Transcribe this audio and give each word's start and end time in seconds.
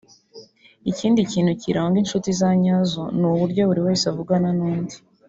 Ikindi 0.91 1.19
kintu 1.31 1.51
kiranga 1.61 1.95
inshuti 1.99 2.29
za 2.39 2.49
nyazo 2.63 3.03
ni 3.17 3.25
uburyo 3.31 3.61
buri 3.69 3.81
wese 3.87 4.03
avugana 4.11 4.49
n’undi 4.57 4.95